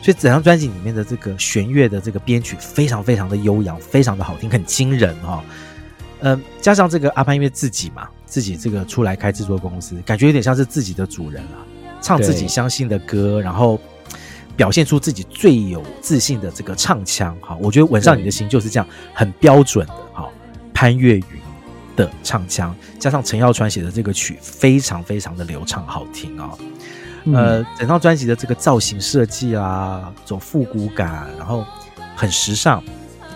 [0.05, 5.43] 所以整张专辑里面的这个弦乐的这个编曲非常非常的悠扬，非常的好听，很惊人哈、哦。
[6.19, 11.65] 呃，加上这个阿潘因为自己嘛，自己这个出来开制作公司，感觉有点像是自己的主人啊，
[12.03, 13.81] 唱自己相信的歌，然后
[14.55, 17.57] 表现出自己最有自信的这个唱腔哈。
[17.59, 20.29] 我觉得吻上你的心就是这样，很标准的哈。
[20.71, 21.25] 潘越云
[21.95, 26.59] 的唱腔，加上陈耀川写的这个曲，非常非常的流畅好听啊、哦。
[27.33, 31.65] 呃，整张专辑的这个造型设计啊，这种复古感，然后
[32.15, 32.83] 很时尚。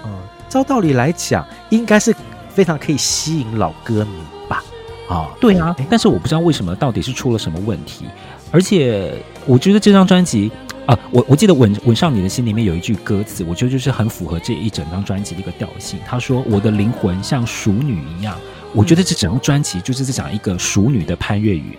[0.04, 2.16] 嗯、呃，照道理来讲，应该是
[2.50, 4.12] 非常可以吸引老歌迷
[4.48, 4.64] 吧？
[5.10, 5.76] 啊、哦，对啊。
[5.90, 8.06] 但是我不知道为什么，到底是出了什么问题？
[8.52, 9.14] 而且
[9.46, 10.52] 我觉得这张专辑
[10.86, 16.00] 啊，我我记得吻《吻吻上你的心》里面有一句歌词，我觉得就是很符合这一整张专辑的一个调性。
[16.08, 18.36] 他说：“我的灵魂像熟女一样。”
[18.74, 21.76] 我觉得这整张专辑就是在讲一个熟女的潘粤云。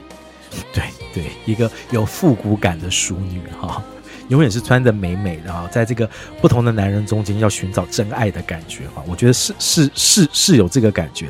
[0.72, 0.82] 对。
[1.12, 3.82] 对，一个有复古感的淑女哈，
[4.28, 6.08] 永远是穿的美美的哈，在这个
[6.40, 11.26] 不同的男人中间要寻找真爱的感觉哈，我觉得是是是是有这个感觉。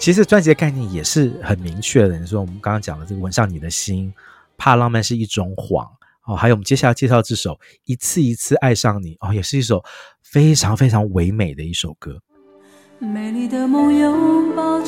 [0.00, 4.12] 其实专辑的概念也是很明确的，你说我们刚刚讲的这个吻上你的心，
[4.58, 5.88] 怕浪漫是一种谎
[6.26, 9.80] 哦，还有我们接下来介绍这首一次一次爱上你哦，也是一首
[10.24, 12.20] 非常非常唯美的一首歌。
[12.98, 14.82] 美丽的梦拥抱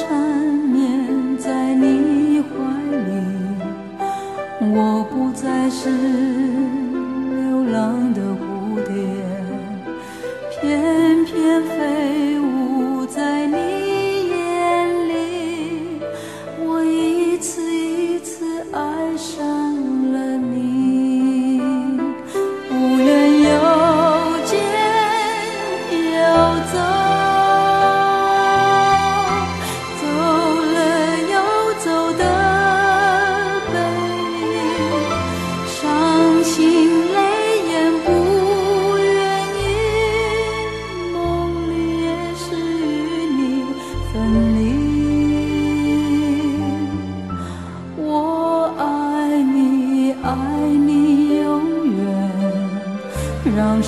[4.79, 8.93] 我不再是流浪的蝴蝶，
[10.51, 12.16] 翩翩飞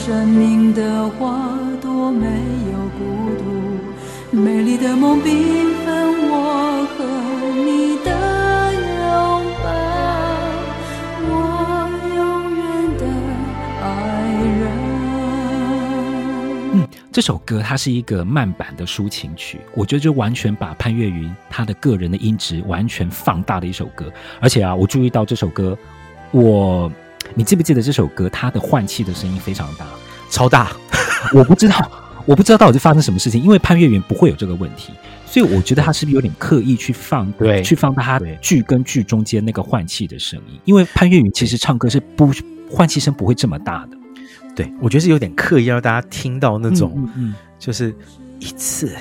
[0.09, 1.51] 生命的花
[1.83, 3.05] 朵没有孤
[3.37, 3.45] 独，
[4.35, 5.27] 美丽的梦缤
[5.85, 7.05] 纷，我和
[7.53, 8.09] 你的
[8.73, 9.05] 拥
[9.63, 9.69] 抱，
[11.29, 11.31] 我
[12.17, 12.19] 永
[12.57, 12.65] 远
[12.97, 13.05] 的
[13.83, 13.85] 爱
[14.59, 14.63] 人。
[16.73, 16.75] 嗯，
[17.13, 24.11] 这首歌它是一个慢板的抒情曲，我觉得就完全把潘越云他的个人的音质完全放大的一首歌。
[24.41, 25.77] 而且啊，我注意到这首歌，
[26.31, 26.91] 我。
[27.35, 28.27] 你记不记得这首歌？
[28.31, 29.85] 它的换气的声音非常大，
[30.31, 30.71] 超大。
[31.35, 31.91] 我不知道，
[32.27, 33.43] 我不知道到底是发生什么事情。
[33.43, 34.93] 因为潘越云不会有这个问题，
[35.27, 40.59] 所以我觉得他是不是有点刻意去放，对，去放大他剧跟剧中间那个换气的声音。
[40.65, 42.31] 因为潘越云其实唱歌是不
[42.71, 43.97] 换气声不会这么大的。
[44.55, 47.95] 对，我觉得是有点刻意让大家听到那种，嗯嗯嗯，就是
[48.41, 48.93] 一次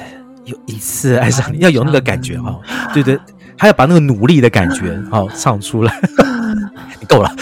[0.45, 2.59] 又一次爱上你，要有那个感觉哈，
[2.93, 3.17] 对对，
[3.57, 5.99] 他要把那个努力的感觉好唱出来。
[6.99, 7.35] 你 够了，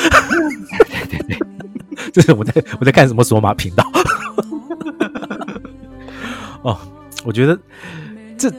[2.16, 3.84] 这是我在我在看什么索马频道？
[6.62, 6.80] 哦，
[7.26, 7.60] 我觉得
[8.38, 8.50] 这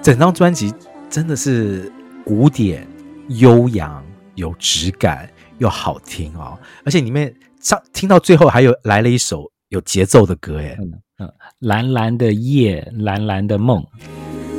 [0.00, 0.72] 整张专辑
[1.08, 1.92] 真的是
[2.24, 2.86] 古典、
[3.30, 4.00] 悠扬、
[4.36, 10.78] 有质感又好听哦，而且里面唱听到最后还有来了一首有节奏的歌，哎。
[11.18, 13.84] 嗯，蓝蓝的夜，蓝蓝的梦。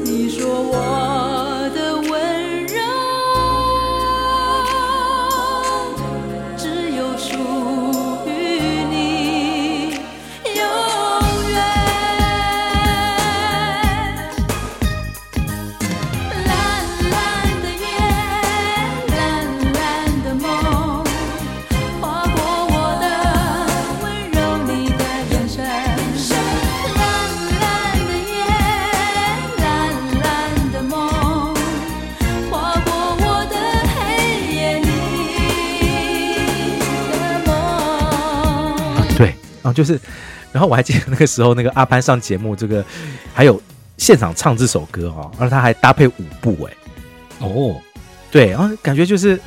[0.04, 2.02] 你说我的
[39.72, 40.00] 后就是，
[40.52, 42.84] 然后我还记得那个时候，那个阿潘上节目，这个
[43.34, 43.62] 还有
[43.98, 46.74] 现场唱这首歌哦，而他还搭配舞步，哎，
[47.40, 47.80] 哦，
[48.30, 49.40] 对，然后感觉就是，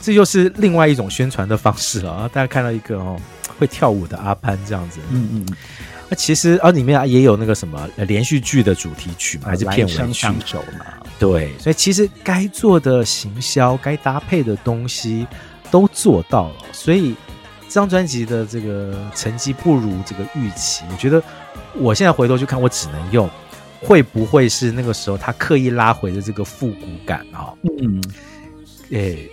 [0.00, 2.30] 这又是另外一种宣传的方式了啊！
[2.32, 3.20] 大家看到一个哦
[3.58, 5.56] 会跳舞的阿潘这样子，嗯嗯，
[6.08, 10.34] 那其实啊里面也有那个什么连续剧的主题曲嘛，还是片尾曲嘛，
[11.18, 15.26] 对，所以其实该做的行销、该搭配的东西
[15.70, 17.14] 都做到了，所以。
[17.68, 21.22] 这张专辑的这个成绩不如这个预期，我觉得
[21.74, 23.28] 我现在回头去看，我只能用
[23.80, 27.52] 会不会是那个时候他刻意拉回的这个复古感啊？
[27.80, 28.02] 嗯，
[28.90, 29.30] 诶，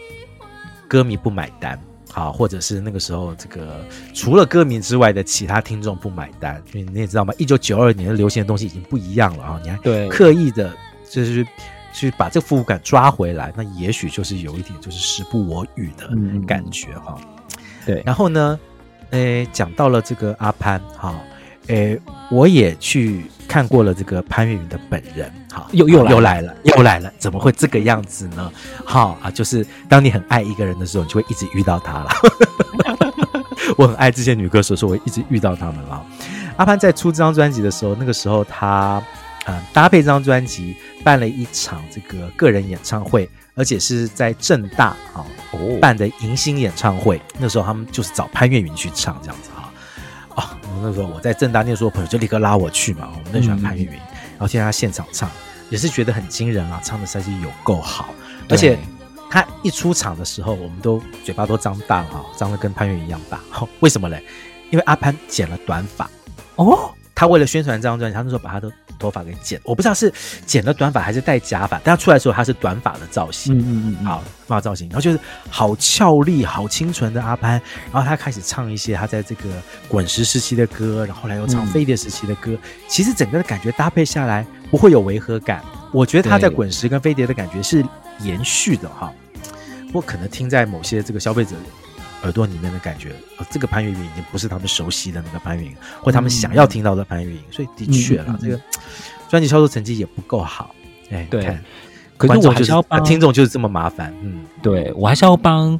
[0.86, 1.80] 歌迷不买单，
[2.12, 3.84] 好，或者是那个时候这个
[4.14, 7.34] 除了歌迷之外的其他听众不买单，因为你也知道吗？
[7.38, 9.62] 一九九二年的流行的东西已经不一样了啊！
[9.64, 9.78] 你还
[10.10, 10.76] 刻意的
[11.10, 11.48] 就是
[11.94, 16.10] 去把这个复古感抓回来，那也许就是有一点就是时不我与的
[16.46, 17.18] 感觉哈。
[17.18, 17.28] 嗯
[17.86, 18.60] 对，然后呢，
[19.12, 21.14] 诶，讲到了这个阿潘，哈，
[21.68, 22.00] 诶，
[22.32, 28.52] 我也去看过了这个潘越云的本人，哈，又又又来了，又来了，怎么会这个样子呢？
[28.84, 32.10] 好啊，就是当你很爱一个人的时候，你就会一直遇到他了。
[33.78, 36.06] 我很爱这些女歌手，所以我一直遇到他们了。
[36.58, 39.02] 阿潘在出这张专辑的时候，那个时候他，
[39.46, 43.30] 嗯，搭配这张专辑办了一场这个个人演唱会。
[43.58, 45.24] 而且是在正大啊
[45.80, 49.72] 办的迎新演唱会，那时候他们就是找潘越云去唱这样子哈
[50.36, 55.32] 啊，那时候我在正大念书的朋友就立刻拉我去嘛，我们很喜欢潘越云，然后听他现场唱
[55.70, 58.14] 也是觉得很惊人啊，唱的实在是有够好，
[58.50, 58.78] 而且
[59.30, 63.40] 他一出场的时候，我们都嘴巴都张大了哈，张的跟潘越云一样大，
[63.80, 64.22] 为什么嘞？
[64.70, 66.10] 因为阿潘剪了短发
[66.58, 66.92] 哦。
[67.18, 70.14] 他为了宣传这张专辑，他那时候把他的头发给剪，我不知道是
[70.46, 75.20] 剪了短发还是戴假发，但他出来的时候他是短发的造型，嗯嗯嗯，好，发造型，然后就是
[75.50, 79.44] 好俏丽、好清纯的阿潘，然后他开始唱一些他在这个
[79.88, 87.84] 滚石时期的歌，然后后来又唱飞碟时期的歌，嗯、其实整个的感觉搭配下来不会有违和感，我觉得他在滚石跟飞碟的感觉是
[88.20, 89.12] 延续的哈，
[89.88, 91.56] 不过可能听在某些这个消费者。
[92.26, 98.60] 耳朵里面的感觉，呃，这个潘越云已经不是他们熟悉的那个潘越云，或他们想要听到的潘越云，所以的确了，嗯、这个
[99.30, 100.74] 专辑销售成绩也不够好。
[101.12, 101.58] 哎，对，
[102.18, 104.12] 可是我还是要帮听众就是这么麻烦。
[104.24, 105.80] 嗯，对我还是要帮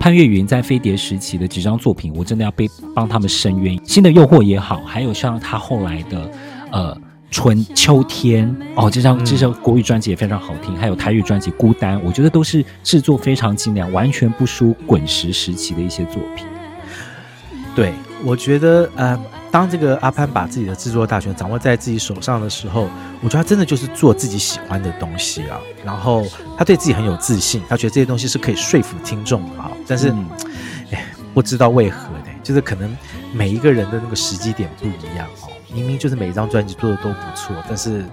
[0.00, 3.80] 潘越云在飞碟时期的几张作品，我真的要被帮他们伸冤。
[3.86, 6.30] 新的诱惑也好，还有像他后来的
[6.72, 7.00] 呃。
[7.34, 16.46] 春秋天哦，这张这张国语专辑也非常好听，还有台语专辑《孤单》，我觉得都是制作非常精良，完全不输滚石时期的一些作品。
[17.74, 17.92] 对，
[18.24, 19.20] 我觉得呃，
[19.50, 22.88] 当这个阿潘把自己的制作大权掌握在自己手上的时候，
[23.20, 25.58] 我觉得他真的就是做自己喜欢的东西啊。
[25.84, 26.24] 然后
[26.56, 29.72] 他对自己很有自信，他觉得这些东西是可以说服听众的啊。
[29.88, 30.10] 但是，
[30.92, 32.96] 哎、嗯，不知道为何呢，就是可能
[33.32, 35.50] 每一个人的那个时机点不一样哦。
[35.74, 38.04] 明明就是每一张专辑做的都不错，但是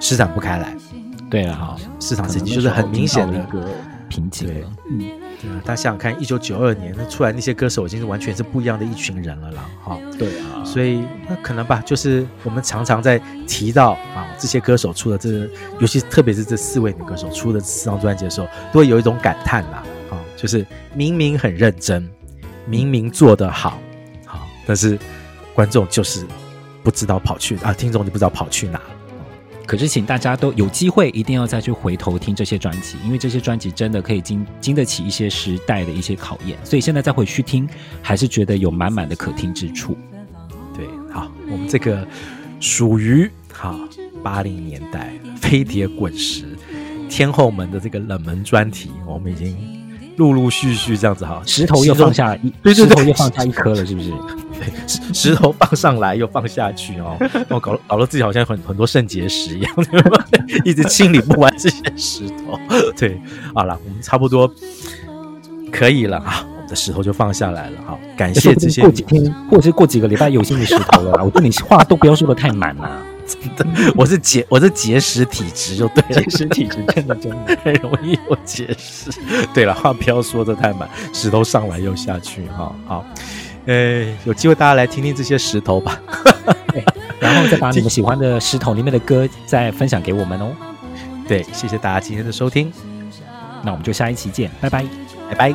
[0.00, 0.74] 施展不开来。
[1.30, 3.68] 对了哈，市场成绩就是很明显的一个
[4.08, 4.48] 瓶颈。
[4.88, 4.98] 嗯，
[5.40, 9.64] 对啊，大家想想看，一九九二年那出来那些歌手已经是完全是不一样的一群人了啦。
[9.82, 9.98] 哈。
[10.18, 15.50] 对啊，所以那可能吧，就是我们常常在提到啊这些歌手出的这个，
[15.80, 19.82] 尤其特别是这四位女歌手出的四张专辑的时候，都会有一种感叹啦。
[20.10, 22.08] 啊，就是明明很认真，
[22.64, 23.78] 明明做得好，
[24.24, 24.96] 好，但是
[25.54, 26.24] 观众就是。
[26.84, 28.84] 不知道跑去啊，听众就不知道跑去哪了。
[29.66, 36.58] 可是，请大家都有机会，一定要再去回头听这些专辑，因为这些专辑真的可以经经得起一些时代的一些考验。
[36.62, 37.66] 所以现在再回去听，
[38.02, 39.96] 还是觉得有满满的可听之处。
[40.76, 42.06] 对，好，我们这个
[42.60, 43.74] 属于哈
[44.22, 46.44] 八零年代飞碟滚石
[47.08, 49.56] 天后们的这个冷门专题，我们已经
[50.18, 54.12] 陆陆续续这样子哈，石头又放下一，对对对，石头又放下一颗了，是不是？
[54.86, 57.16] 对，石石头放上来又放下去哦，
[57.48, 60.24] 我搞搞得自己好像很很多肾结石一样， 对吧？
[60.64, 62.58] 一直清理不完这些石头。
[62.96, 63.20] 对，
[63.54, 64.52] 好了，我们差不多
[65.72, 66.46] 可以了啊。
[66.66, 68.80] 的石头就放下来了，好，感谢这些。
[68.80, 71.22] 过几天，或者是过几个礼拜，有新的石头了。
[71.22, 73.92] 我对你话都不要说的太满了， 真的。
[73.94, 76.22] 我是结，我是结石体质，就对了。
[76.22, 79.10] 结石体质真的真的 很容易有结石。
[79.52, 83.04] 对了，话不要说的太满，石头上来又下去，哈，好。
[83.66, 86.00] 呃，有机会大家来听听这些石头吧。
[86.72, 86.84] 对，
[87.18, 90.54] 然后再把你们 喜欢的石头里面的歌再分享给我们哦。
[91.26, 92.72] 对，谢谢大家今天的收听，
[93.62, 94.84] 那我们就下一期见，拜拜，
[95.30, 95.54] 拜拜。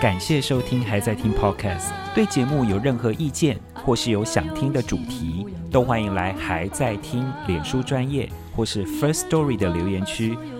[0.00, 1.90] 感谢收听，还在听 Podcast。
[2.14, 10.36] 对节目有任何意见，或是有想听的主题，都欢迎来还在听脸书专业或是 First Story 的留言区